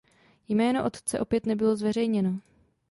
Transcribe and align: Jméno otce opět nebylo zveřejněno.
Jméno 0.47 0.83
otce 0.85 1.19
opět 1.19 1.45
nebylo 1.45 1.75
zveřejněno. 1.75 2.39